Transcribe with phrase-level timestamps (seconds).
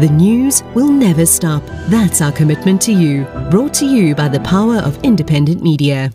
[0.00, 1.62] The news will never stop.
[1.88, 3.24] That's our commitment to you.
[3.48, 6.10] Brought to you by the power of independent media.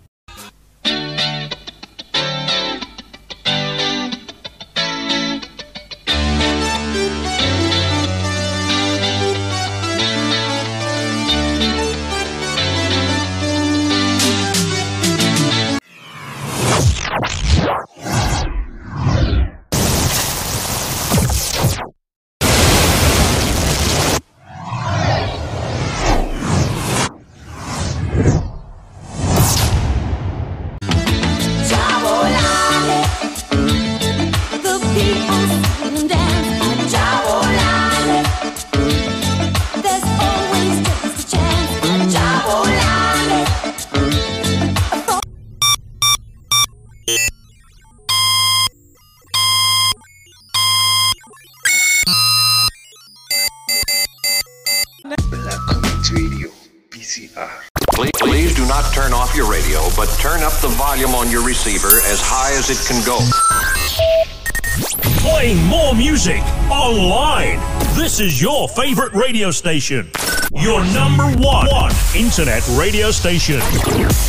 [68.20, 70.12] This is your favorite radio station.
[70.52, 73.62] Your number one, one internet radio station.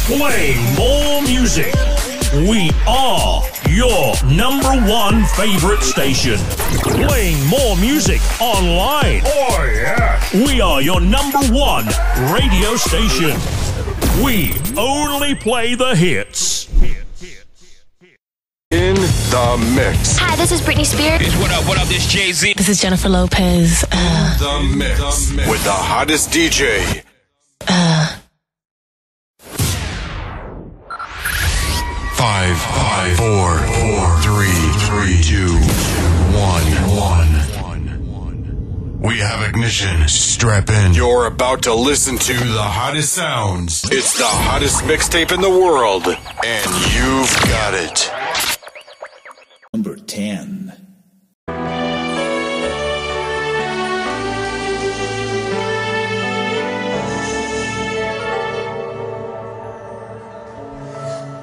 [0.07, 1.75] Playing more music.
[2.33, 6.39] We are your number one favorite station.
[7.09, 9.23] Playing more music online.
[9.27, 10.23] Oh, yeah.
[10.35, 11.87] We are your number one
[12.33, 13.37] radio station.
[14.23, 16.50] We only play the hits.
[20.81, 21.37] Britney Spears.
[21.37, 22.55] What up, what up, this Jay Z.
[22.57, 23.85] This is Jennifer Lopez.
[23.93, 25.31] Uh, The mix.
[25.49, 27.03] With the hottest DJ.
[32.17, 35.53] Five, five, four, four, three, three, two,
[36.37, 36.65] one,
[36.97, 37.41] one.
[39.01, 40.07] We have ignition.
[40.09, 40.93] Strap in.
[40.95, 43.85] You're about to listen to the hottest sounds.
[43.91, 48.11] It's the hottest mixtape in the world, and you've got it.
[49.73, 50.70] Number 10.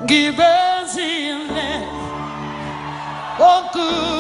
[0.08, 1.70] Ngibezile
[3.54, 4.17] okububi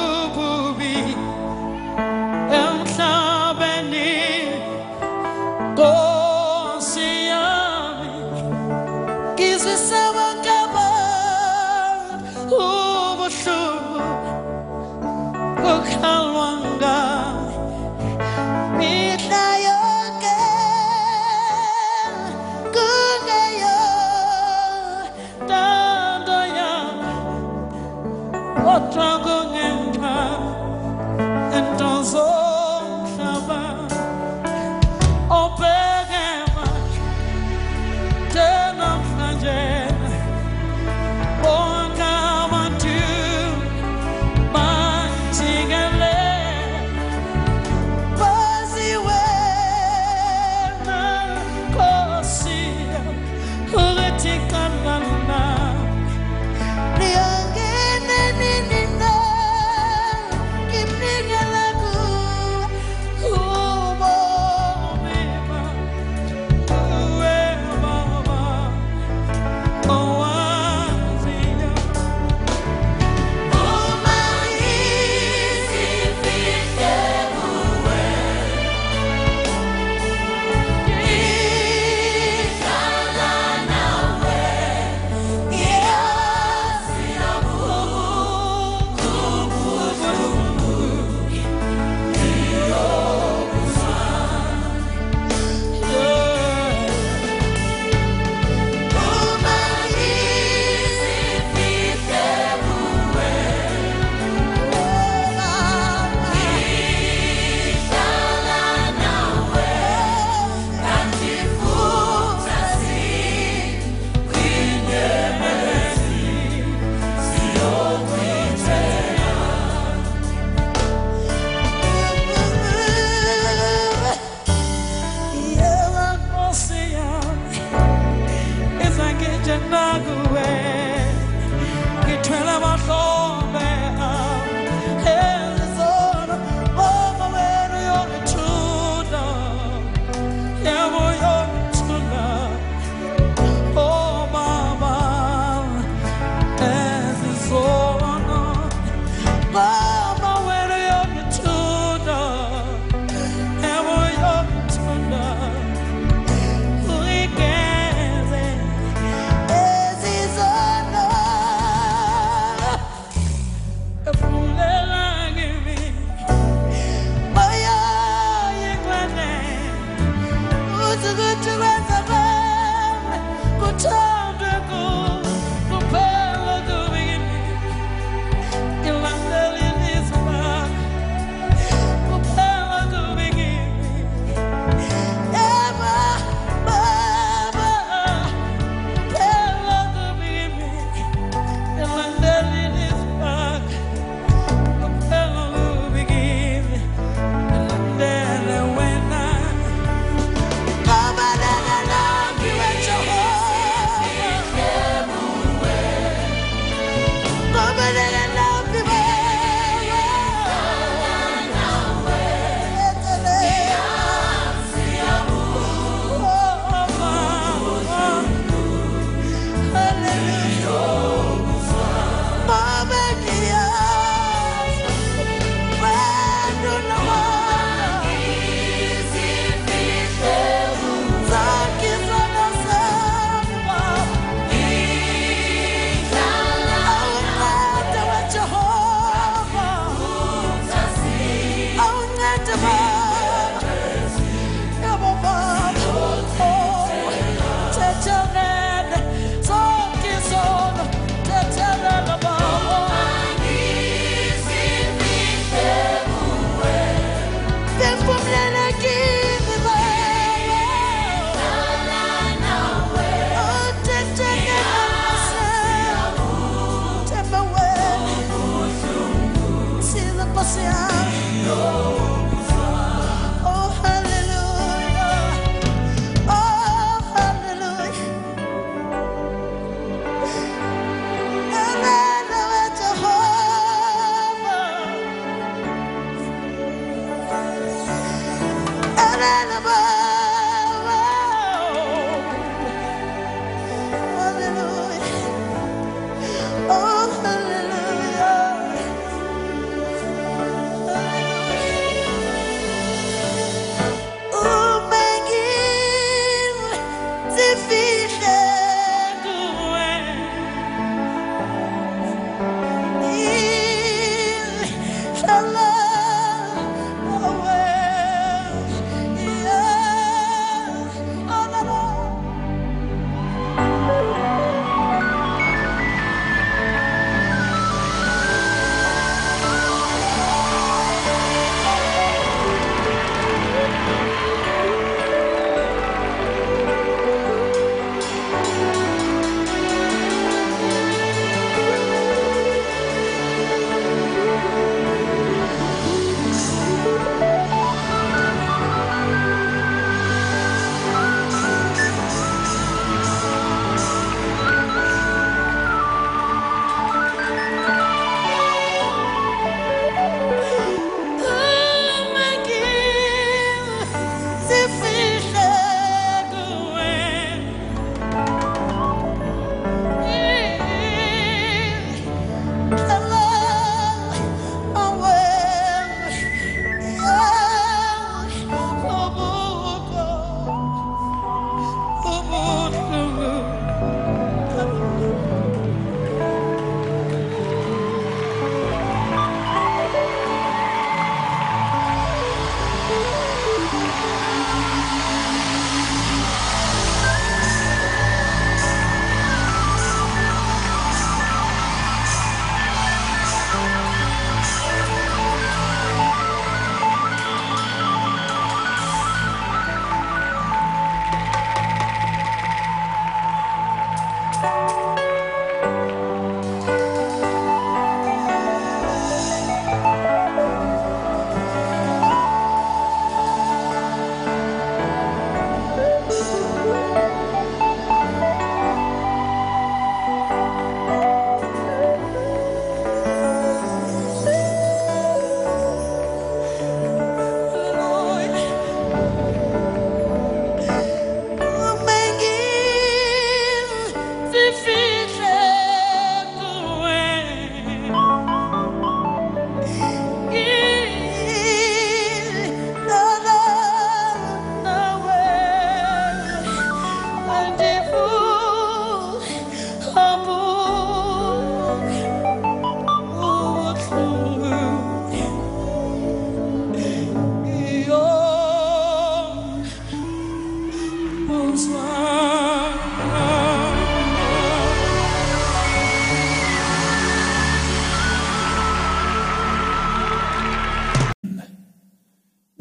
[28.93, 29.26] kodwa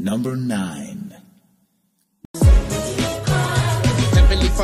[0.07, 1.06] Number nine.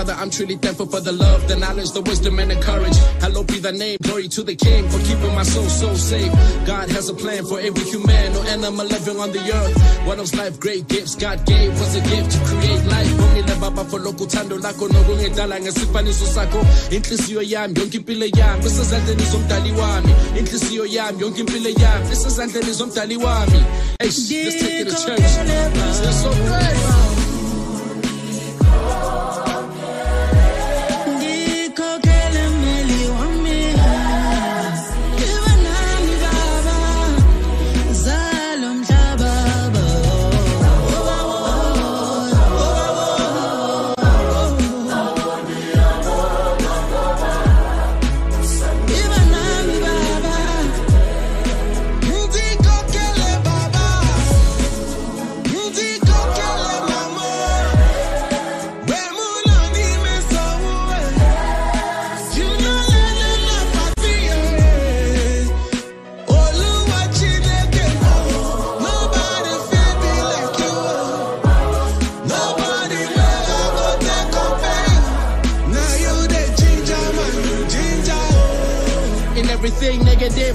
[0.03, 2.99] Father, I'm truly thankful for the love, the knowledge, the wisdom, and the courage.
[3.23, 6.33] Hallowed be the name, glory to the King for keeping my soul so safe.
[6.67, 9.79] God has a plan for every human or animal living on the earth.
[10.03, 13.15] One of life's great gifts God gave was a gift to create life.
[13.15, 16.67] Ngongile baba for lokhu uthando lakho nokungidala ngesifaniso sakho.
[16.91, 20.13] Inhliziyo yami yonke impilo yami isezandleni zomdali wami.
[20.39, 23.63] Inhliziyo yami yonke impilo yami isezandleni zomdali wami.
[24.03, 25.21] Hey, let's take it to church.
[25.23, 27.02] It's so great.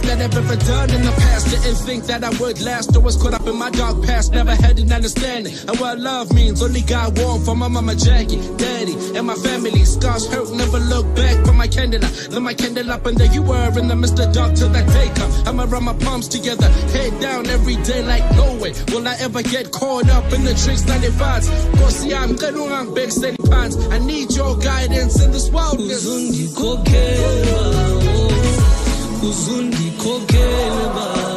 [0.03, 1.49] That I've ever done in the past.
[1.49, 2.95] Didn't think that I would last.
[2.95, 4.31] I was caught up in my dark past.
[4.31, 6.61] Never had an understanding of what love means.
[6.61, 9.83] Only got warm from my mama Jackie, daddy, and my family.
[9.85, 11.43] Scars hurt, never look back.
[11.43, 11.97] Put my candle
[12.31, 15.09] lit my candle up, and there you were in the of dark till that day
[15.15, 15.31] come.
[15.47, 18.73] I'ma run my palms together, head down every day like no way.
[18.91, 21.47] Will I ever get caught up in the tricks 95s?
[21.79, 23.77] Cause see, I'm going big steady pants.
[23.89, 26.05] I need your guidance in this wilderness.
[29.23, 31.36] Uzundikhokhele bawo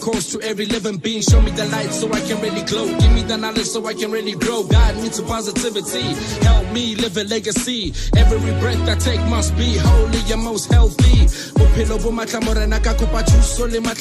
[0.00, 1.22] caused to every living being.
[1.22, 2.86] Show me the light so I can really glow.
[2.98, 4.64] Give me the knowledge so I can really grow.
[4.64, 6.14] Guide me to positivity.
[6.44, 7.92] Help me live a legacy.
[8.16, 11.28] Every breath I take must be holy and most healthy.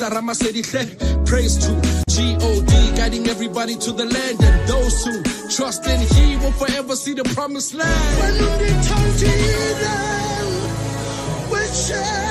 [0.10, 0.34] Rama.
[1.26, 1.72] Praise to
[2.10, 4.42] G-O-D, guiding everybody to the land.
[4.42, 5.22] And those who
[5.56, 7.90] trust in He will forever see the promised land.
[11.60, 12.29] Sundikhokhele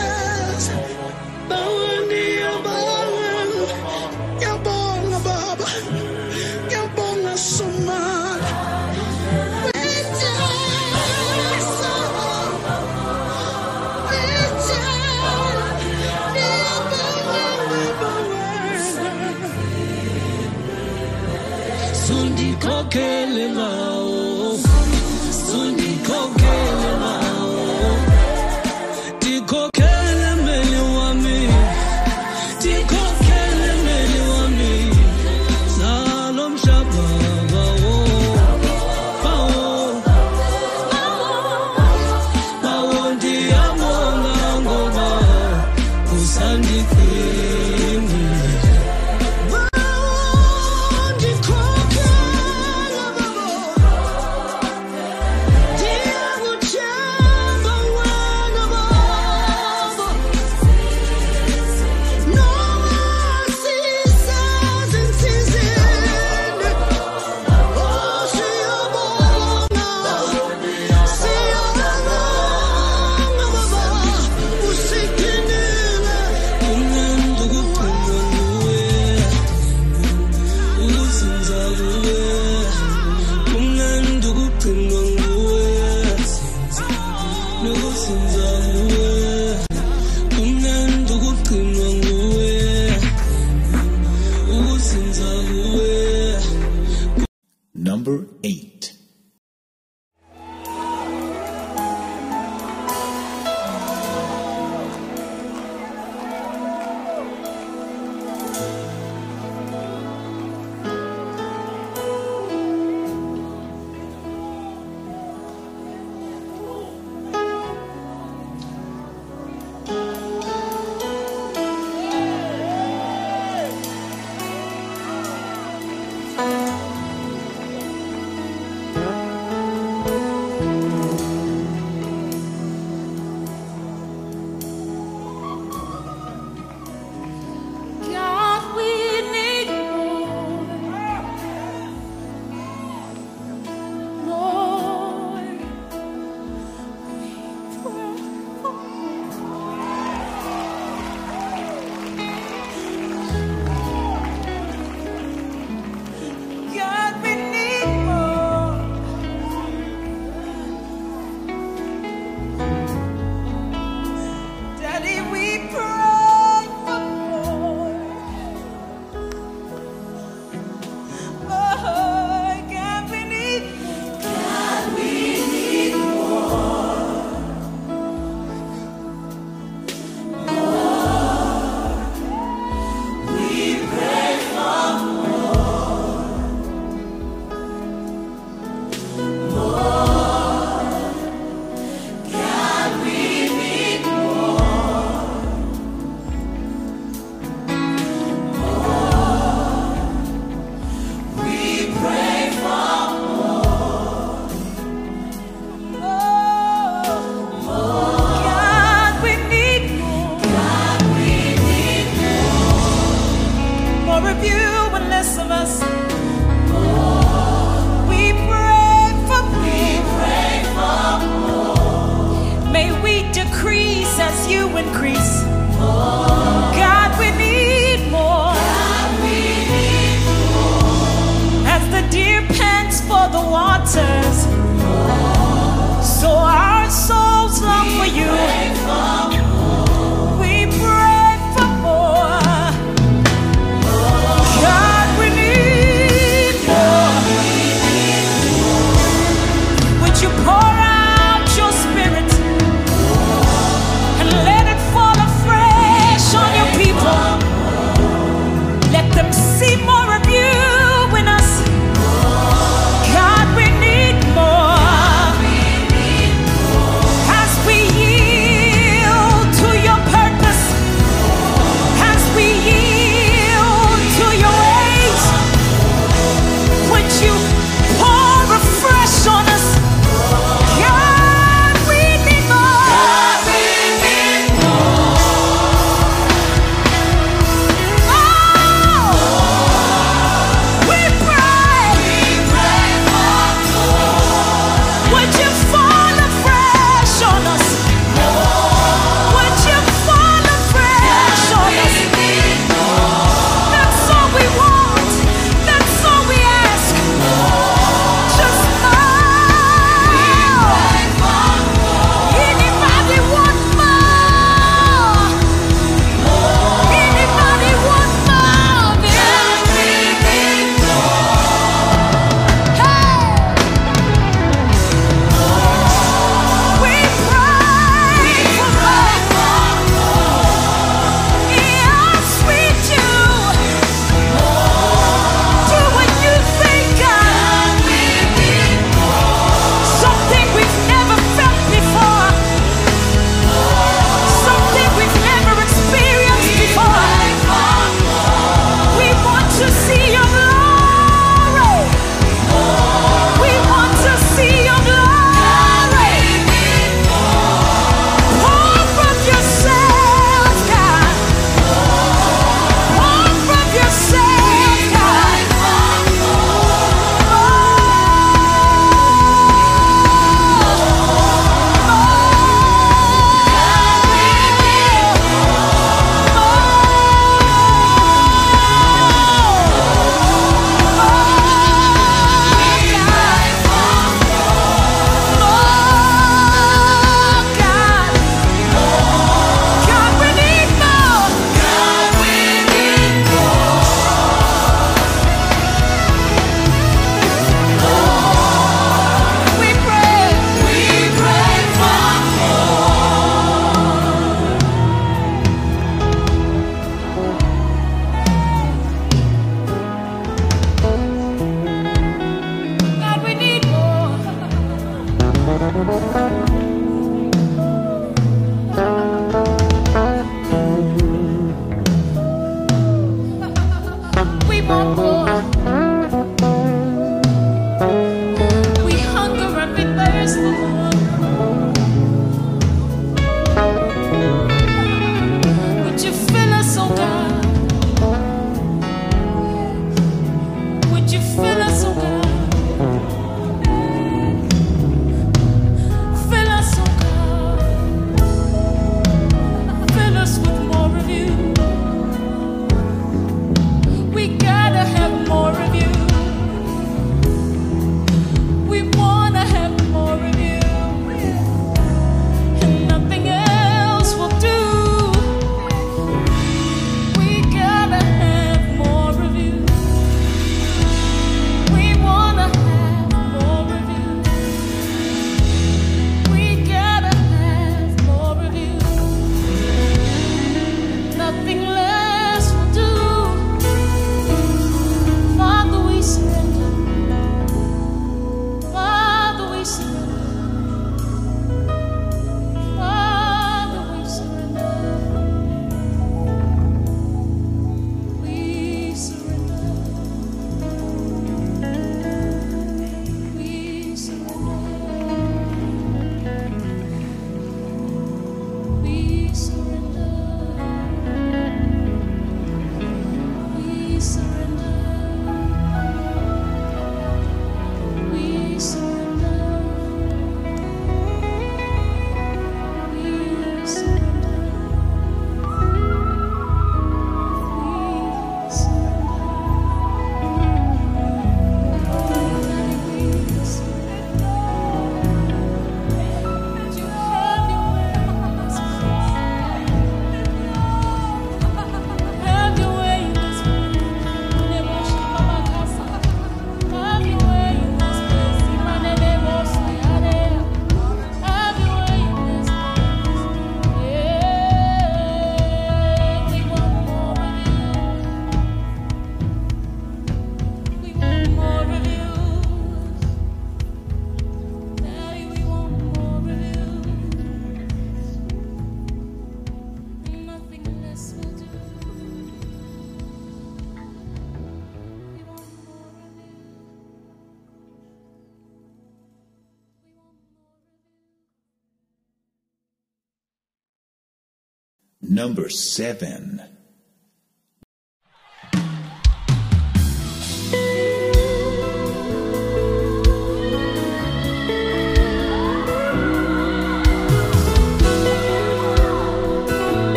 [585.18, 586.57] Number seven.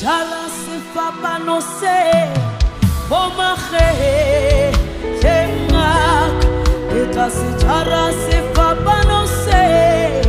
[0.00, 1.98] Charla se fa pa no se
[3.06, 4.72] Pomache
[5.20, 6.38] Chemak
[6.90, 10.22] Eta se charla se fa pa no se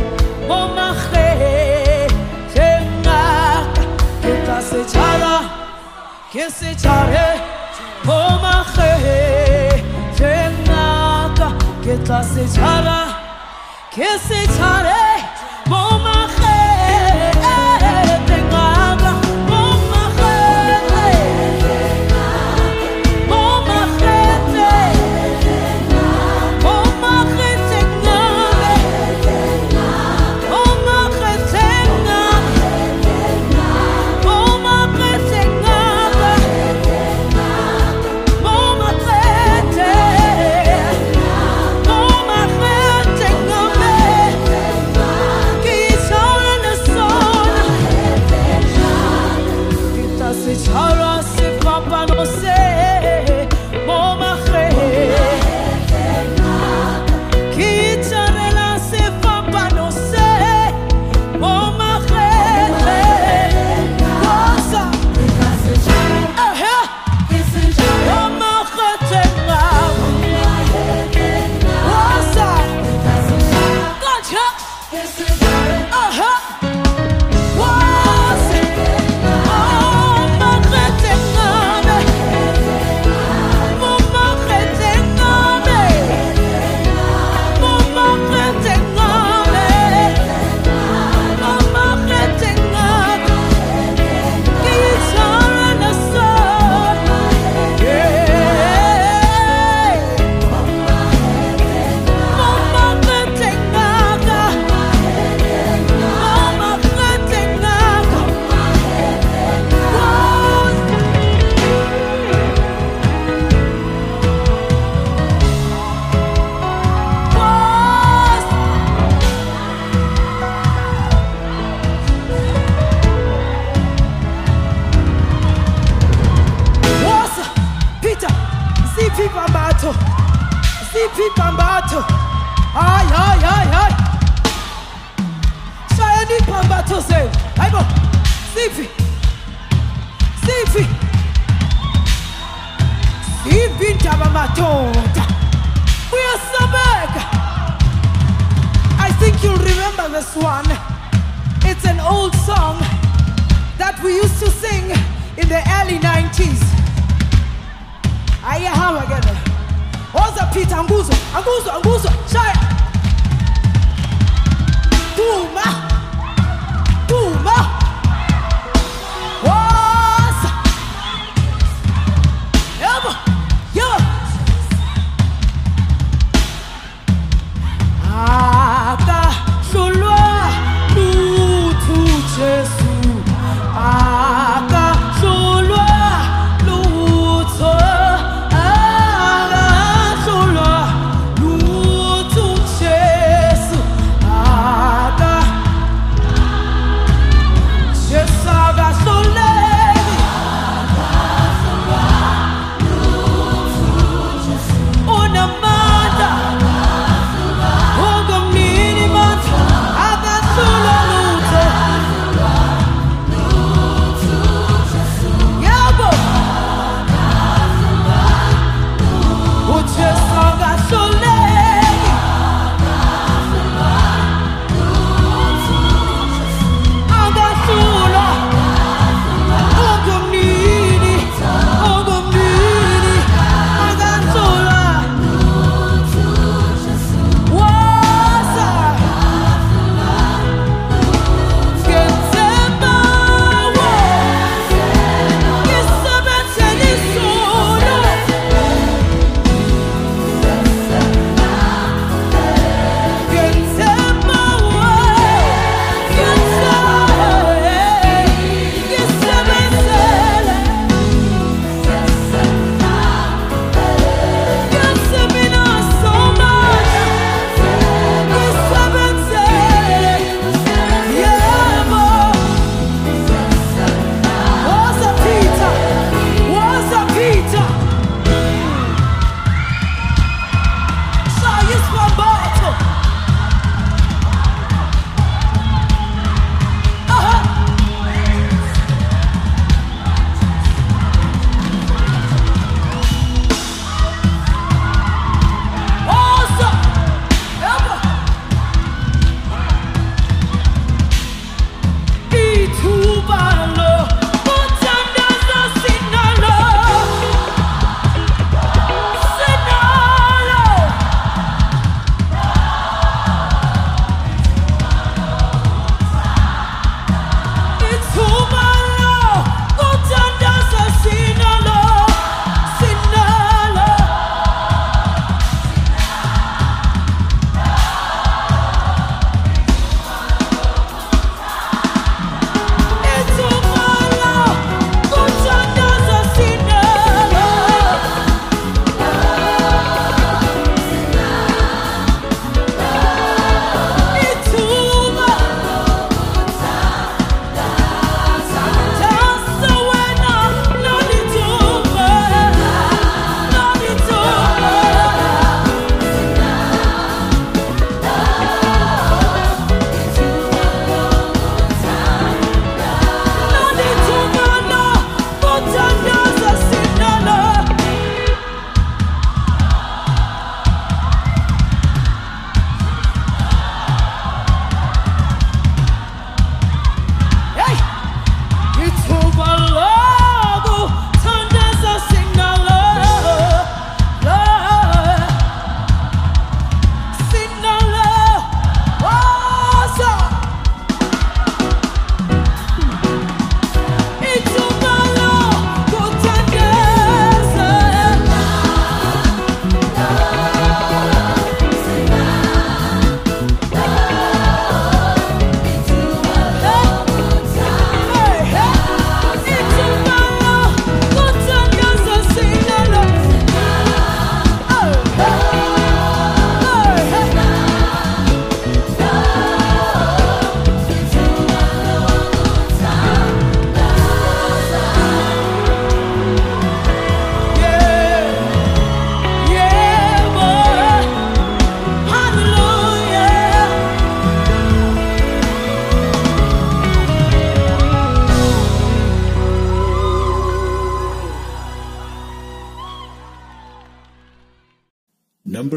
[0.46, 2.06] Pomache
[2.52, 3.78] Chemak
[4.22, 5.40] Eta se charla
[6.30, 7.40] Que se charle
[8.04, 9.82] Pomache
[10.18, 11.38] Chemak
[11.86, 13.00] Eta se charla
[13.90, 15.01] Que se charle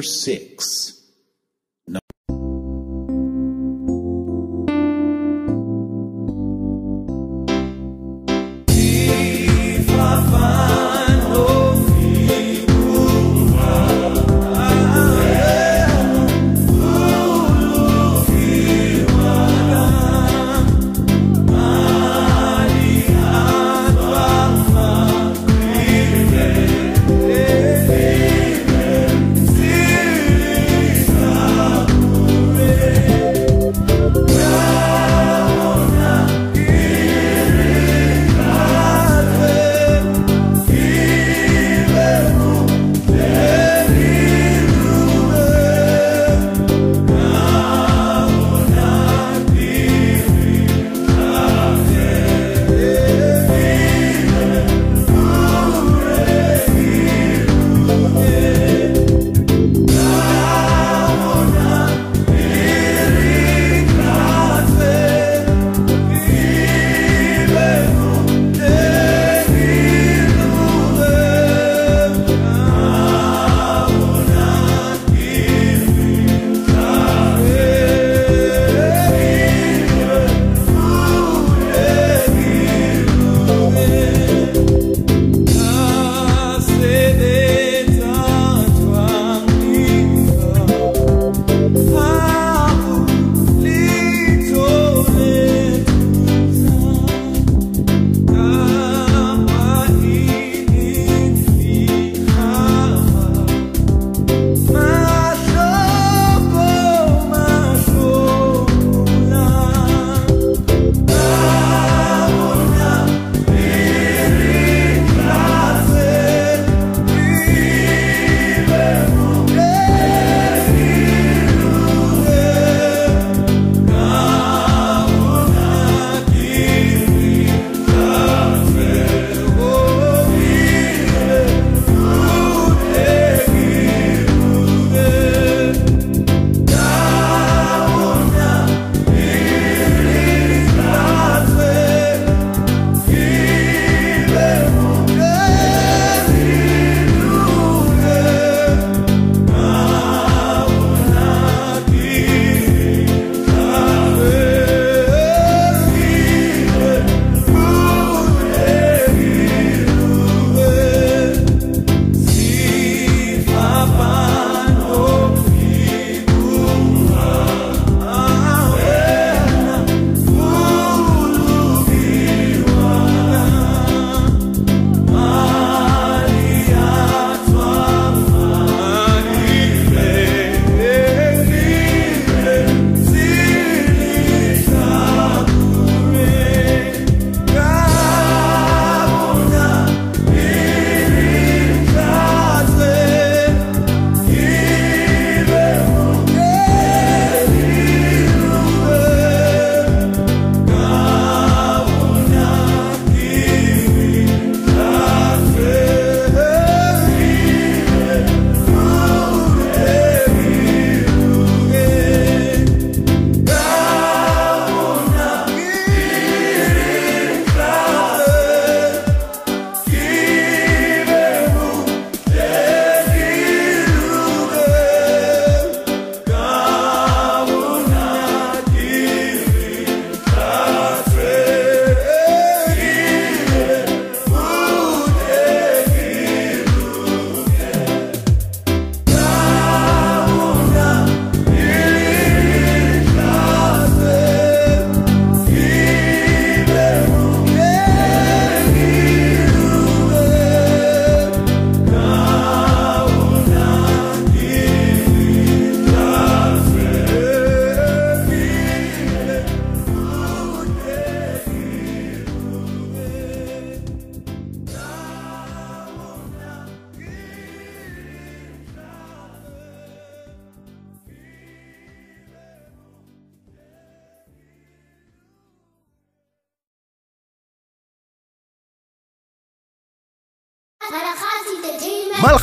[0.05, 0.44] por ser.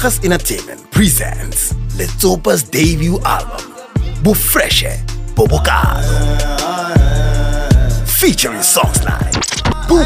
[0.02, 3.72] Entertainment presents Letsopa's debut album,
[4.24, 4.98] Bufreshe
[5.36, 6.02] Bobokalo.
[8.08, 9.32] Featuring songs like
[9.86, 10.02] Boo,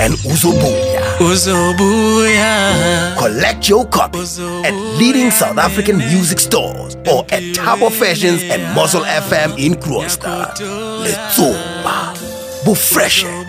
[0.00, 1.00] and Uzobuya.
[1.18, 3.16] Uzobuya.
[3.18, 9.02] Collect your copy at leading South African music stores or at Tabo Fashions and Muzzle
[9.02, 10.56] FM in Kroonstad.
[11.04, 12.16] Letsopa.
[12.64, 13.45] Bufreshe.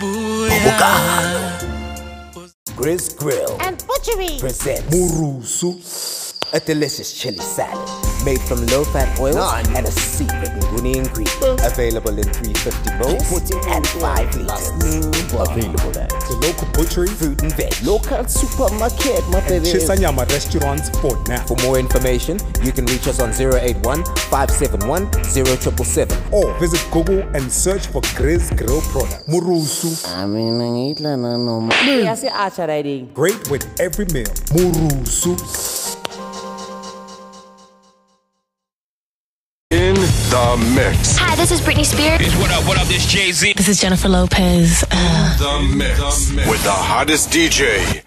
[0.48, 1.38] Bobokalo.
[2.76, 4.38] Grizz Grill And butchery.
[4.38, 5.74] presents Murusu,
[6.52, 7.88] a delicious chili salad
[8.24, 9.36] made from low-fat oils
[9.76, 11.60] and a secret Nguni ingredient.
[11.64, 14.68] Available in 350 mils and 5 liters.
[15.32, 19.66] Available at the local butchery, fruit and veg, local supermarket, my baby.
[19.66, 21.44] Chisanyama restaurants for now.
[21.46, 27.50] For more information, you can reach us on 081 571 0777 Or visit Google and
[27.50, 29.24] search for Grizz Grill products.
[29.28, 31.00] Murusu, I mean, I eat
[33.14, 34.32] great with every meal.
[34.52, 35.77] Murusu.
[40.38, 41.16] The mix.
[41.16, 42.32] Hi, this is Britney Spears.
[42.36, 43.54] What up, what up, this Jay-Z.
[43.54, 44.84] This is Jennifer Lopez.
[44.90, 45.98] Uh, The mix.
[46.48, 48.02] With the hottest DJ.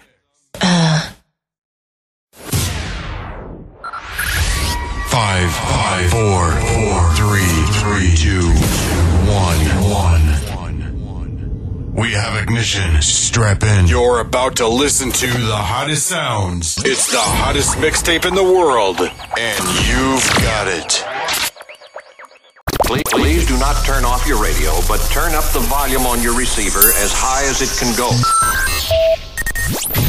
[5.10, 7.52] Five, five, four, four, three,
[7.82, 8.48] three, two,
[9.28, 9.60] one,
[9.90, 10.22] one.
[11.94, 13.02] We have ignition.
[13.02, 13.86] Strap in.
[13.86, 16.78] You're about to listen to the hottest sounds.
[16.86, 21.04] It's the hottest mixtape in the world, and you've got it.
[22.84, 26.36] Please, please do not turn off your radio, but turn up the volume on your
[26.36, 28.10] receiver as high as it can go.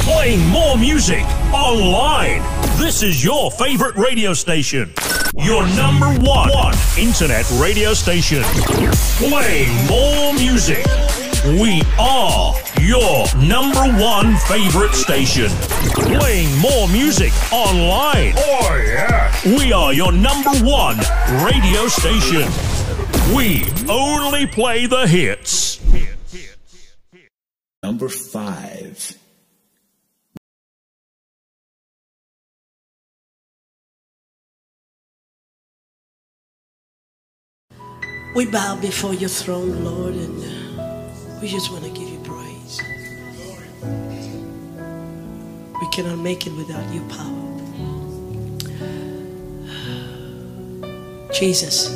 [0.04, 2.42] Playing more music online.
[2.78, 4.94] This is your favorite radio station.
[5.38, 8.44] Your number one, one internet radio station.
[9.18, 10.84] Playing more music.
[11.46, 15.50] We are your number one favorite station.
[16.18, 18.34] Playing more music online.
[18.38, 19.30] Oh, yeah.
[19.44, 21.00] We are your number one
[21.44, 22.50] radio station.
[23.36, 25.82] We only play the hits.
[27.84, 29.18] Number five.
[38.34, 40.63] We bow before your throne, Lord, and uh,
[41.44, 42.82] we just want to give you praise.
[45.82, 47.50] We cannot make it without your power.
[51.34, 51.90] Jesus,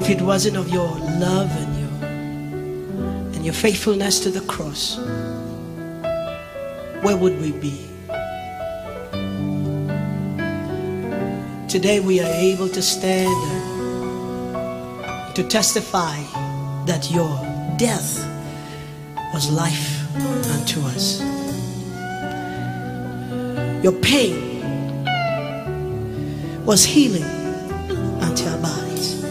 [0.00, 0.86] if it wasn't of your
[1.18, 1.90] love and your
[3.34, 4.98] and your faithfulness to the cross,
[7.02, 7.88] where would we be?
[11.66, 13.34] Today we are able to stand
[15.34, 16.22] to testify
[16.86, 17.36] that your
[17.78, 18.33] death
[19.34, 20.16] was life
[20.52, 21.20] unto us.
[23.82, 24.62] Your pain
[26.64, 27.24] was healing
[28.22, 29.22] unto our bodies.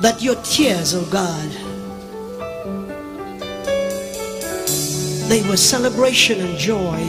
[0.00, 1.50] That your tears, oh God,
[5.28, 7.02] they were celebration and joy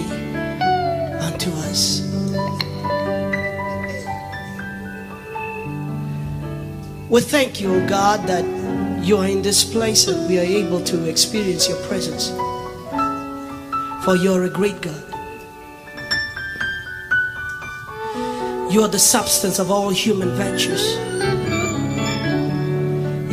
[1.22, 2.10] unto us.
[7.10, 8.46] We thank you, O God, that
[9.04, 12.30] you are in this place and we are able to experience your presence.
[14.04, 15.04] For you're a great God.
[18.72, 20.96] You are the substance of all human virtues.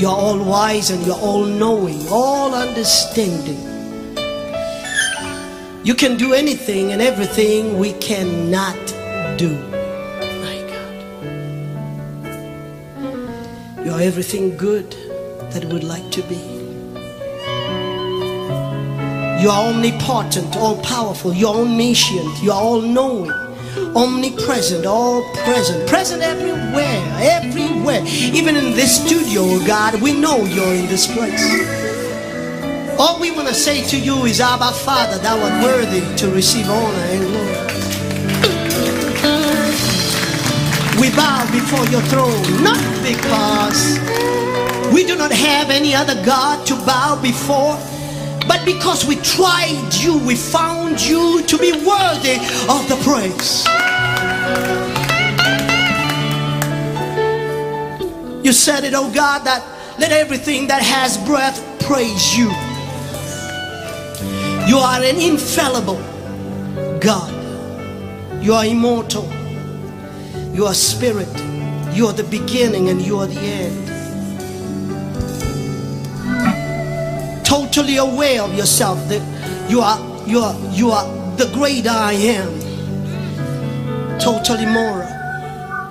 [0.00, 3.60] You're all wise and you're all knowing, all understanding.
[5.84, 8.76] You can do anything and everything we cannot
[9.38, 9.50] do.
[10.42, 10.94] My God.
[13.84, 15.05] You are everything good
[15.56, 16.36] that would like to be.
[19.42, 23.30] You are omnipotent, all powerful, you're omniscient, you are all knowing,
[23.96, 28.02] omnipresent, all present, present everywhere, everywhere.
[28.06, 31.42] Even in this studio, God, we know you're in this place.
[32.98, 36.68] All we want to say to you is, Abba Father, thou art worthy to receive
[36.68, 37.56] honor and glory.
[41.00, 43.98] We bow before your throne, not because
[44.92, 47.76] we do not have any other God to bow before,
[48.46, 52.36] but because we tried you, we found you to be worthy
[52.68, 53.66] of the praise.
[58.44, 59.64] You said it, oh God, that
[59.98, 62.48] let everything that has breath praise you.
[64.68, 66.00] You are an infallible
[67.00, 67.32] God.
[68.42, 69.28] You are immortal.
[70.52, 71.28] You are spirit.
[71.92, 73.95] You are the beginning and you are the end.
[77.56, 79.22] Totally aware of yourself that
[79.70, 79.98] you are
[80.28, 81.06] you are you are
[81.38, 84.18] the greater I am.
[84.18, 85.08] Totally moral.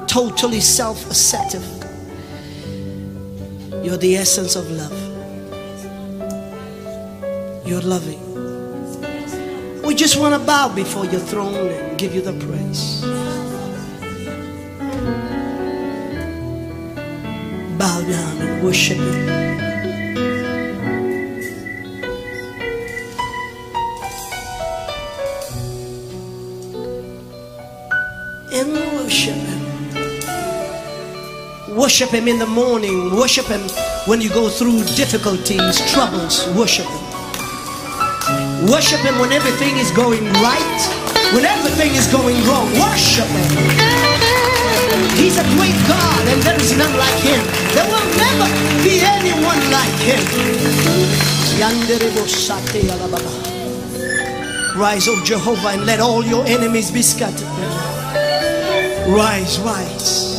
[0.05, 1.66] Totally self-assertive.
[3.84, 4.93] You're the essence of love.
[7.66, 8.22] You're loving.
[9.82, 13.01] We just want to bow before your throne and give you the praise.
[17.80, 19.64] Bow down and worship Him.
[29.16, 29.61] Worship Him.
[31.74, 33.16] Worship Him in the morning.
[33.16, 33.61] Worship Him
[34.07, 36.45] when you go through difficulties, troubles.
[36.51, 36.99] Worship Him.
[38.68, 40.80] Worship Him when everything is going right,
[41.32, 42.68] when everything is going wrong.
[42.76, 43.47] Worship Him.
[45.16, 47.39] He's a great God and there is none like Him.
[47.72, 48.51] There will never
[48.84, 50.20] be anyone like Him.
[54.78, 58.05] Rise, O Jehovah, and let all your enemies be scattered.
[59.08, 60.35] Rise, rise.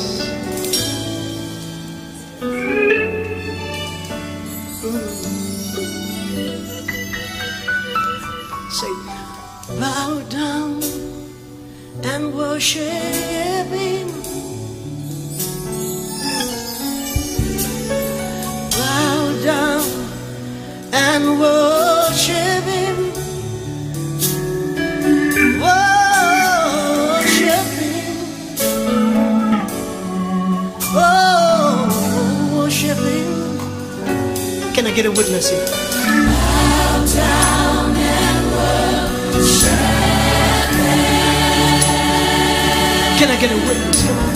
[34.87, 35.67] Can I get a witness here?
[43.19, 44.36] Can I get a witness here?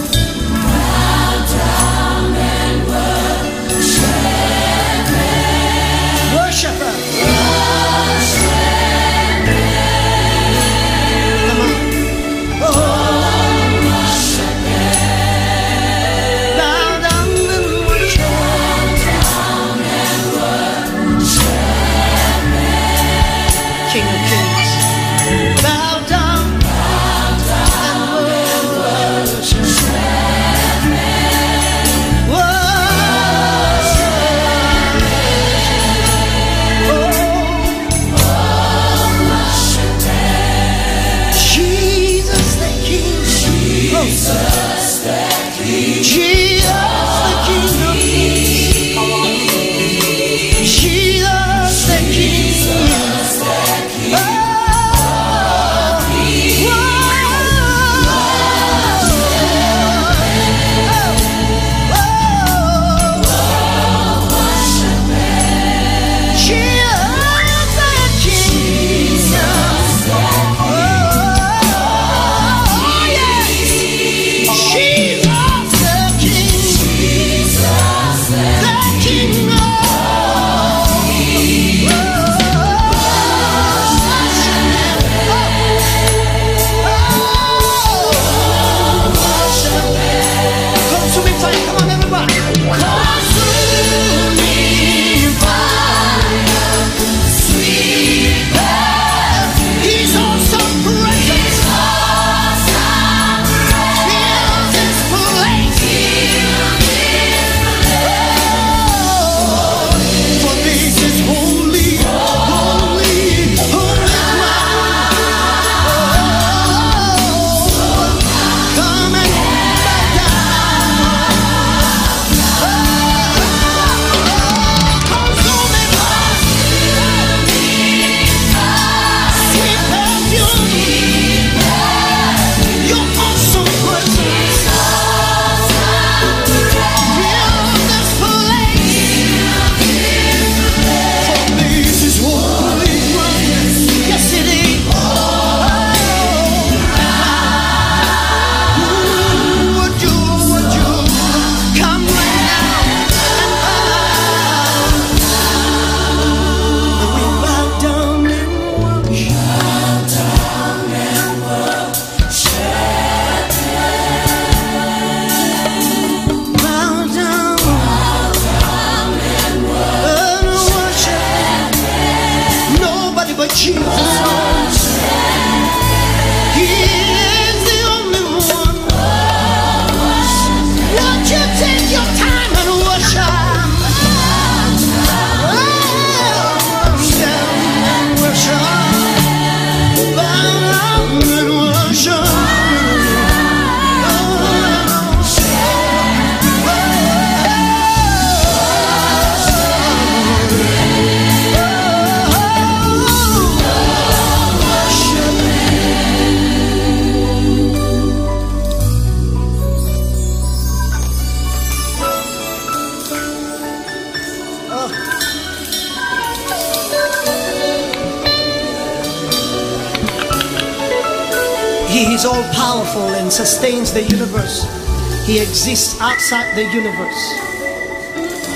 [225.60, 227.22] Exists outside the universe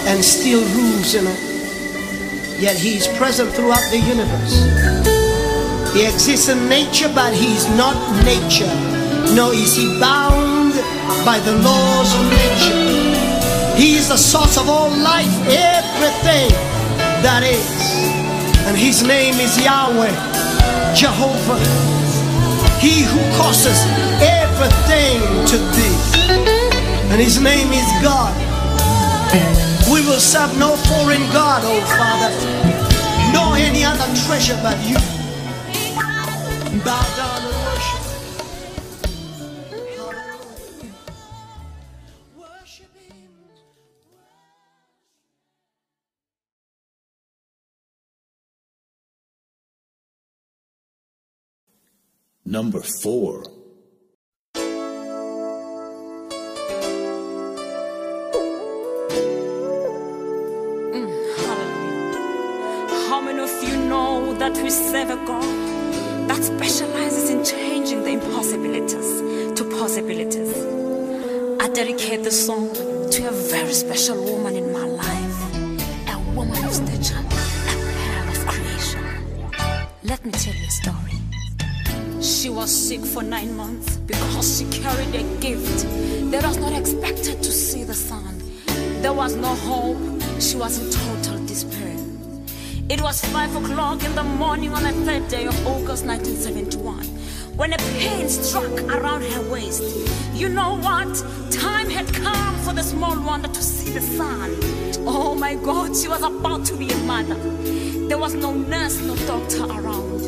[0.08, 1.40] and still rules in it.
[2.58, 4.64] Yet He is present throughout the universe.
[5.92, 7.94] He exists in nature, but He is not
[8.24, 8.72] nature.
[9.36, 10.72] Nor is He bound
[11.28, 13.76] by the laws of nature.
[13.76, 16.48] He is the source of all life, everything
[17.20, 17.68] that is.
[18.64, 20.16] And His name is Yahweh,
[20.96, 21.60] Jehovah.
[22.80, 23.76] He who causes
[24.24, 25.20] everything
[25.52, 26.53] to be.
[27.14, 28.34] And his name is God.
[29.88, 32.32] We will serve no foreign God, oh Father,
[33.32, 34.96] nor any other treasure but you.
[36.84, 38.02] Bow down and worship.
[52.44, 53.53] Number 4.
[64.64, 65.42] We serve a God
[66.26, 69.20] that specializes in changing the impossibilities
[69.58, 70.56] to possibilities?
[71.60, 72.72] I dedicate this song
[73.10, 75.38] to a very special woman in my life,
[76.08, 79.04] a woman of stature, a pearl of creation.
[80.02, 81.18] Let me tell you a story.
[82.22, 85.84] She was sick for nine months because she carried a gift
[86.30, 88.40] that was not expected to see the sun.
[89.02, 89.98] There was no hope.
[90.40, 91.23] She was in total despair.
[92.86, 97.02] It was five o'clock in the morning on the third day of August 1971
[97.56, 99.82] when a pain struck around her waist.
[100.34, 101.14] You know what?
[101.50, 104.58] Time had come for the small wonder to see the sun.
[105.06, 107.36] Oh my God, she was about to be a mother.
[108.08, 110.20] There was no nurse, no doctor around.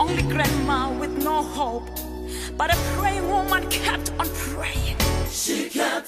[0.00, 1.86] Only grandma with no hope.
[2.56, 4.96] But a praying woman kept on praying.
[5.30, 6.03] She kept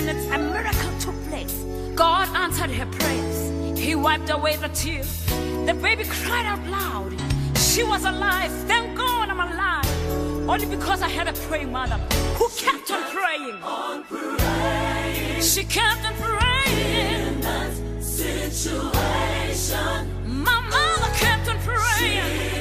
[0.00, 1.52] minutes, a miracle took place.
[1.94, 3.78] God answered her prayers.
[3.78, 5.24] He wiped away the tears.
[5.66, 7.12] The baby cried out loud.
[7.56, 8.50] She was alive.
[8.66, 10.48] Thank God I'm alive.
[10.48, 11.98] Only because I had a praying mother
[12.38, 13.56] who kept on praying.
[13.62, 15.42] On praying.
[15.42, 17.26] She kept on praying.
[17.28, 17.72] In that
[18.02, 20.00] situation.
[20.48, 22.56] My mother kept on praying.
[22.56, 22.59] She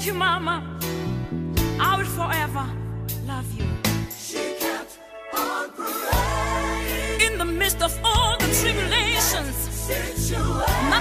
[0.00, 0.64] Thank you, Mama.
[1.78, 2.64] I will forever
[3.26, 3.66] love you.
[4.18, 4.98] She kept
[5.36, 7.20] on praying.
[7.20, 9.90] In the midst of all the tribulations,
[10.88, 11.00] my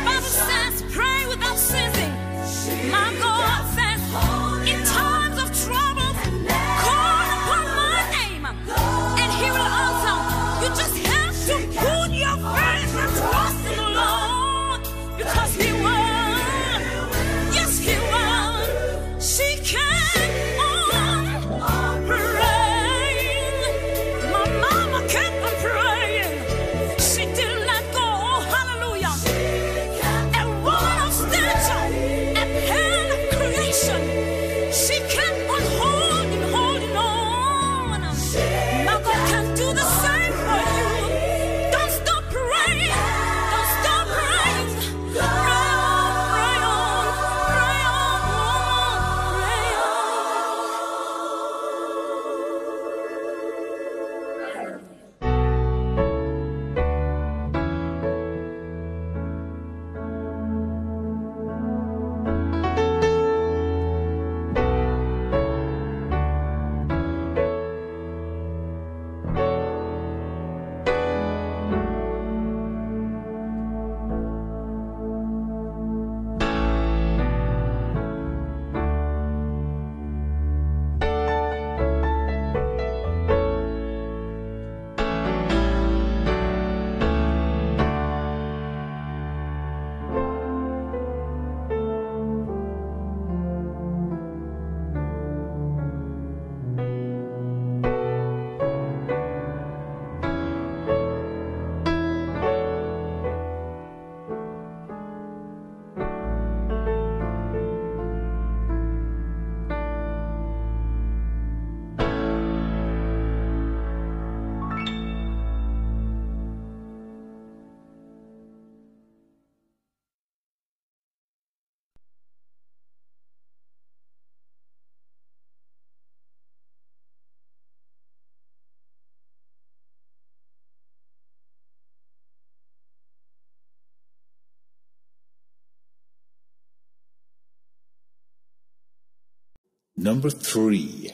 [140.02, 141.12] Number three.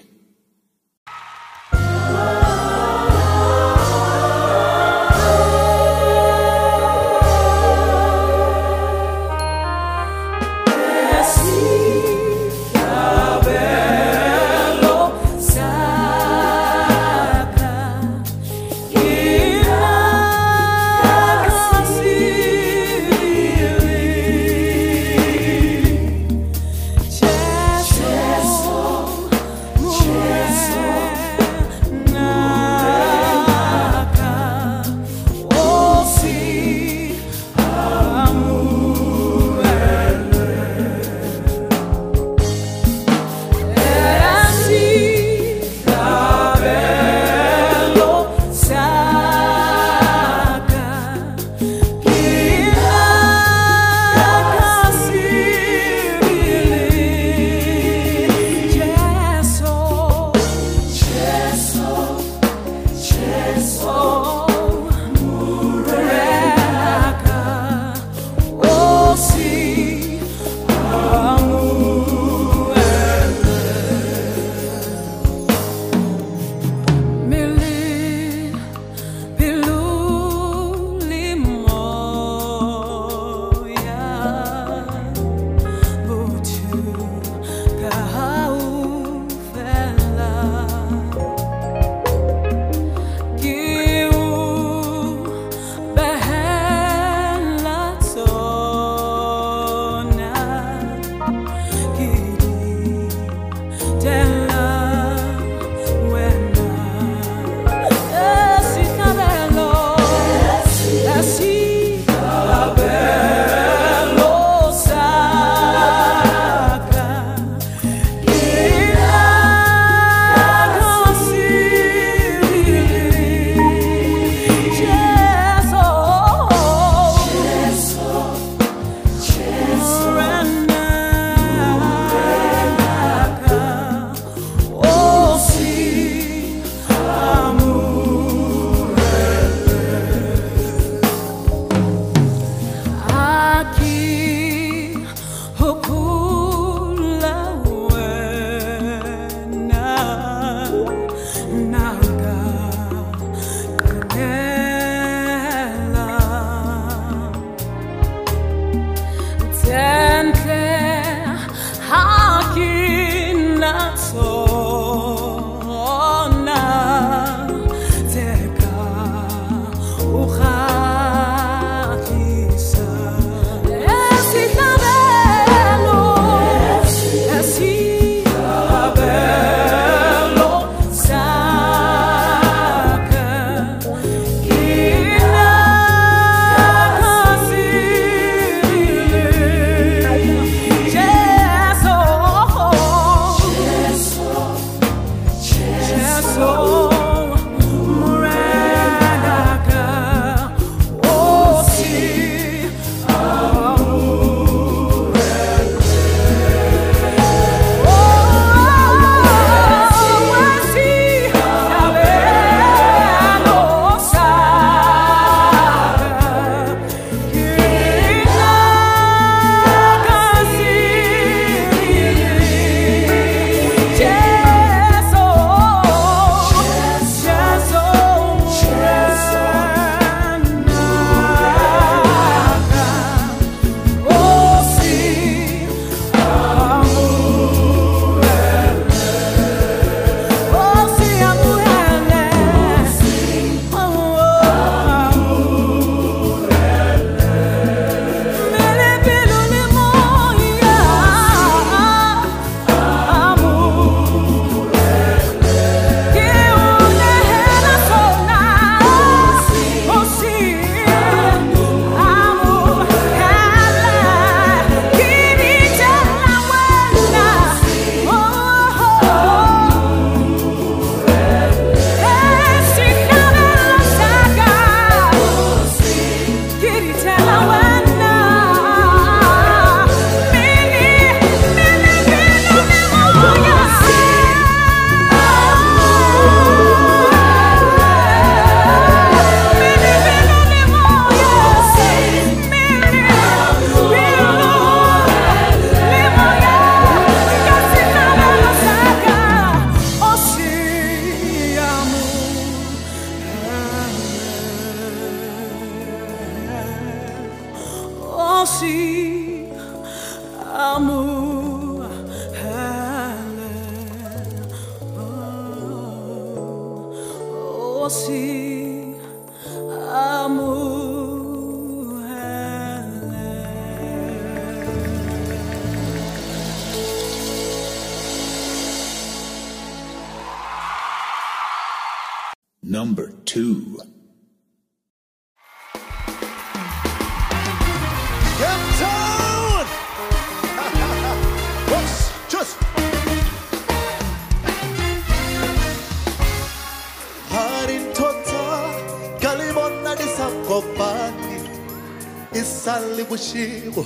[353.16, 353.86] Isali bushiko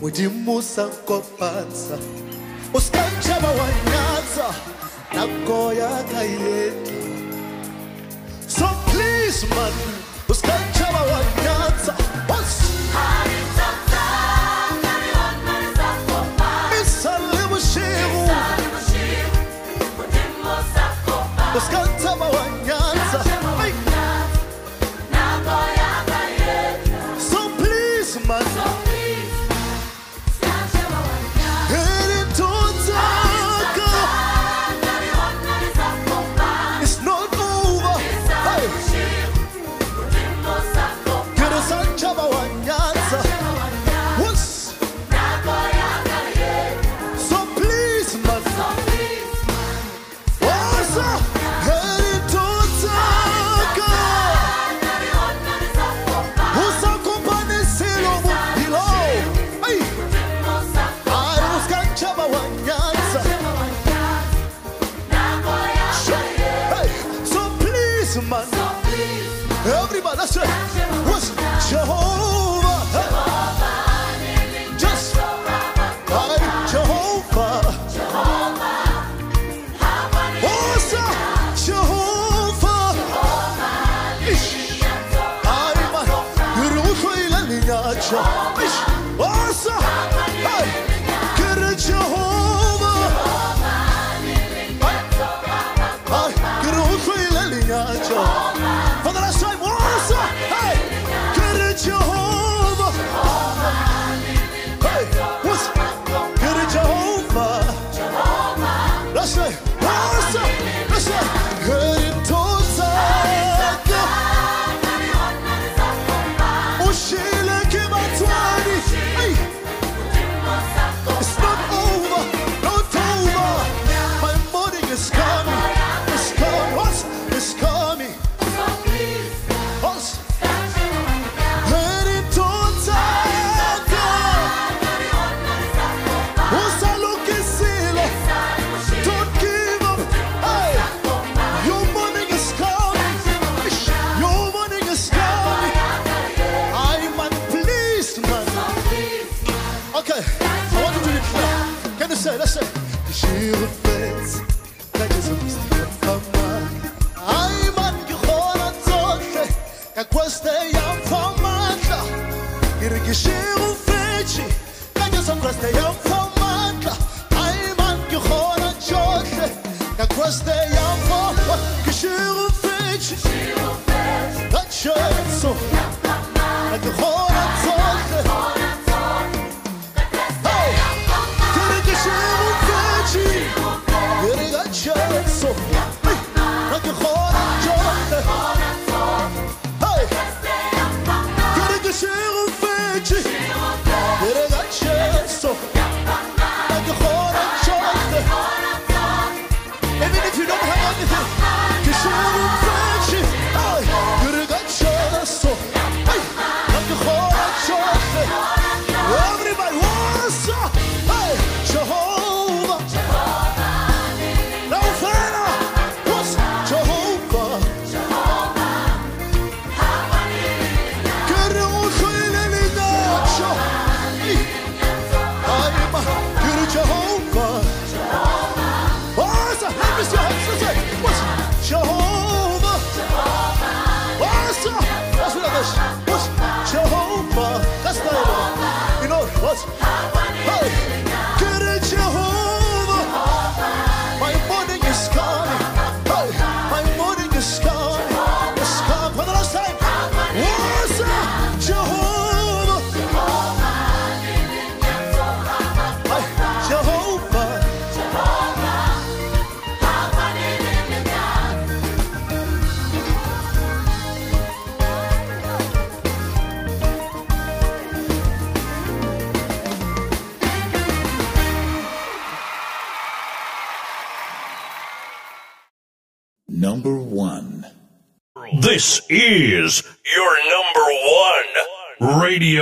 [0.00, 0.86] mudimusa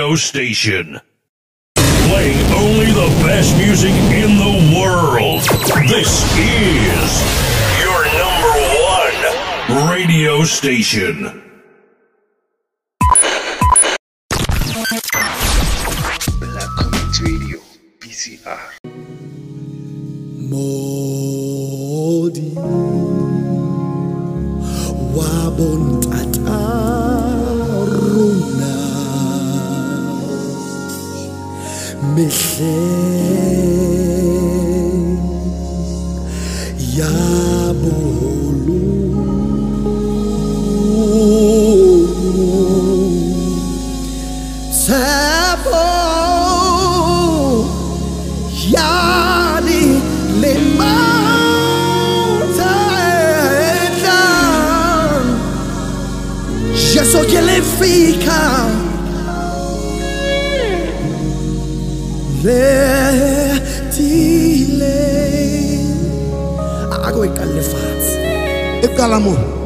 [0.07, 1.01] radio station.
[1.75, 5.41] Playing only the best music in the world.
[5.89, 7.11] This is
[7.81, 8.53] your number
[8.87, 9.19] one
[9.91, 11.43] radio station.
[16.39, 17.59] Black Comics Radio,
[17.99, 18.59] BCR.
[20.49, 22.53] modi
[25.13, 27.06] wa bontata
[32.17, 32.65] comecei
[36.97, 38.96] e abolo.
[68.97, 69.56] Calamur.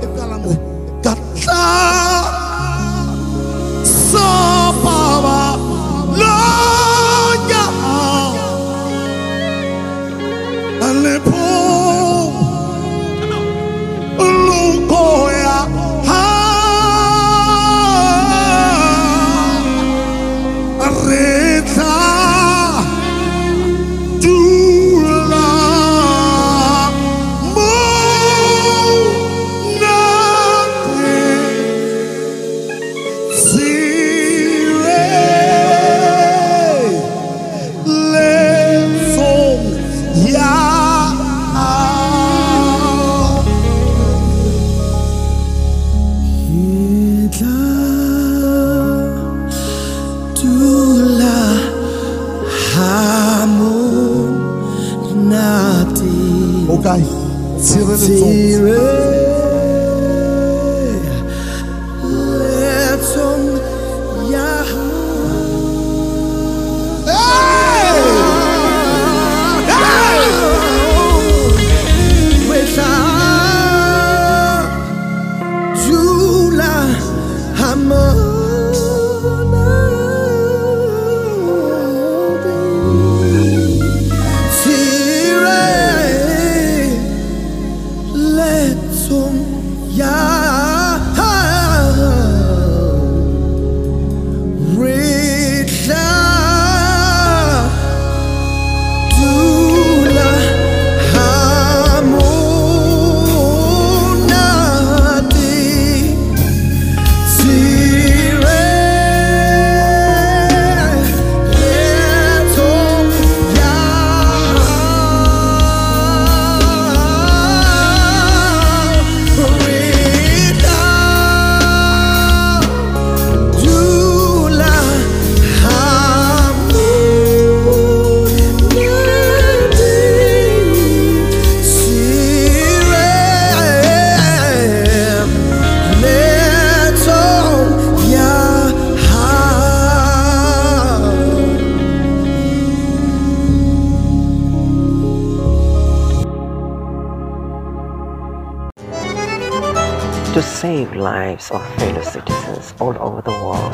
[151.12, 153.74] Lives of fellow citizens all over the world,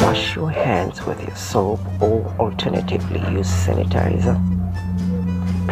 [0.00, 4.36] wash your hands with your soap or alternatively use sanitizer.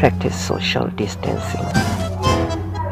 [0.00, 1.68] Practice social distancing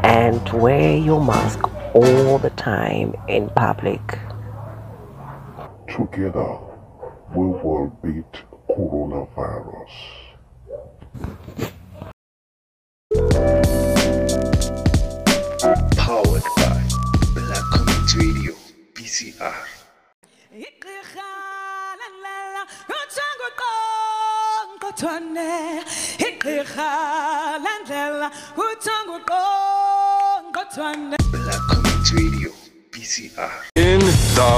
[0.03, 1.61] and wear your mask
[1.95, 4.07] all the time in public.
[5.97, 6.51] Together,
[7.37, 8.35] we will beat
[8.71, 9.95] coronavirus.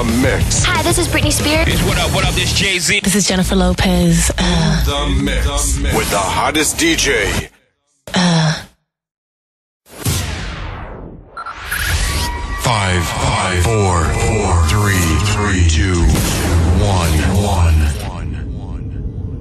[0.05, 0.64] The mix.
[0.64, 1.82] Hi, this is Britney Spears.
[1.85, 3.01] What up, what up, this Jay Z.
[3.01, 4.31] This is Jennifer Lopez.
[4.39, 5.47] Uh, The mix.
[5.94, 7.51] With the hottest DJ.
[8.14, 8.62] uh,
[12.62, 16.01] Five, five, four, four, three, three, two,
[16.81, 17.12] one,
[17.43, 17.97] one.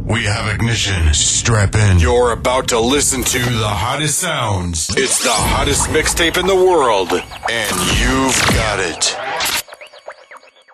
[0.07, 1.13] We have ignition.
[1.13, 1.99] Strap in.
[1.99, 4.89] You're about to listen to the hottest sounds.
[4.97, 9.15] It's the hottest mixtape in the world, and you've got it.